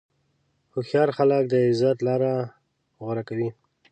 هوښیار 0.73 1.09
خلک 1.17 1.43
د 1.49 1.53
عزت 1.67 1.97
لاره 2.07 2.33
غوره 3.03 3.23
کوي. 3.29 3.49